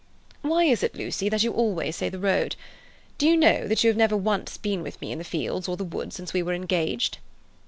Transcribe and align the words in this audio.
"Why 0.41 0.63
is 0.63 0.81
it, 0.81 0.95
Lucy, 0.95 1.29
that 1.29 1.43
you 1.43 1.51
always 1.51 1.95
say 1.95 2.09
the 2.09 2.17
road? 2.17 2.55
Do 3.19 3.27
you 3.27 3.37
know 3.37 3.67
that 3.67 3.83
you 3.83 3.87
have 3.91 3.97
never 3.97 4.17
once 4.17 4.57
been 4.57 4.81
with 4.81 4.99
me 4.99 5.11
in 5.11 5.19
the 5.19 5.23
fields 5.23 5.67
or 5.67 5.77
the 5.77 5.83
wood 5.83 6.11
since 6.11 6.33
we 6.33 6.41
were 6.41 6.53
engaged?" 6.55 7.19